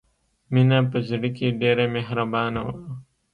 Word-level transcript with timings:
مینه 0.53 0.79
په 0.91 0.97
زړه 1.09 1.29
کې 1.37 1.47
ډېره 1.61 1.85
مهربانه 1.95 2.59
وه 2.65 2.75